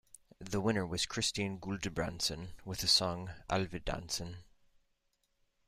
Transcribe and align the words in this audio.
The 0.39 0.59
winner 0.59 0.83
was 0.83 1.05
Christine 1.05 1.59
Guldbrandsen 1.59 2.53
with 2.65 2.79
the 2.79 2.87
song 2.87 3.35
"Alvedansen". 3.51 4.37